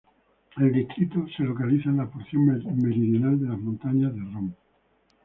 [0.57, 4.55] El distrito se localiza en la porción meridional de las Montañas de Rhön.